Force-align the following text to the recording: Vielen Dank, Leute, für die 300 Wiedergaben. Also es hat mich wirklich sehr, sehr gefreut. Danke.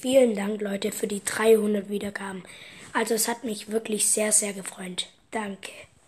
Vielen 0.00 0.34
Dank, 0.34 0.62
Leute, 0.62 0.92
für 0.92 1.06
die 1.06 1.22
300 1.22 1.90
Wiedergaben. 1.90 2.42
Also 2.94 3.14
es 3.14 3.28
hat 3.28 3.44
mich 3.44 3.70
wirklich 3.70 4.08
sehr, 4.08 4.32
sehr 4.32 4.54
gefreut. 4.54 5.08
Danke. 5.30 5.70